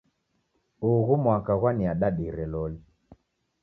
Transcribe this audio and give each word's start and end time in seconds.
Ughu 0.89 1.13
mwaka 1.23 1.51
gwaniadadire 1.59 2.45
loli. 2.51 2.79